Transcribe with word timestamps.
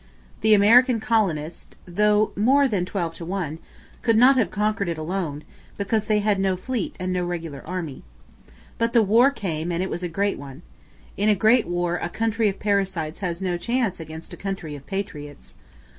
The 0.41 0.55
American 0.55 0.99
colonists, 0.99 1.75
though 1.85 2.31
more 2.35 2.67
than 2.67 2.85
twelve 2.85 3.13
to 3.17 3.23
one, 3.23 3.59
could 4.01 4.17
not 4.17 4.35
have 4.35 4.49
conquered 4.49 4.89
it 4.89 4.97
alone, 4.97 5.43
because 5.77 6.05
they 6.05 6.17
had 6.21 6.39
no 6.39 6.57
fleet 6.57 6.95
and 6.99 7.13
no 7.13 7.23
regular 7.23 7.61
army. 7.67 8.01
But 8.79 8.93
the 8.93 9.03
war 9.03 9.29
came, 9.29 9.71
and 9.71 9.83
it 9.83 9.91
was 9.91 10.01
a 10.01 10.09
great 10.09 10.39
one. 10.39 10.63
In 11.17 11.29
a 11.29 11.35
great 11.35 11.67
war 11.67 11.97
a 11.97 12.09
country 12.09 12.49
of 12.49 12.57
parasites 12.57 13.19
has 13.19 13.43
no 13.43 13.59
chance 13.59 13.99
against 13.99 14.33
a 14.33 14.37
country 14.37 14.75
of 14.75 14.87
patriots. 14.87 15.53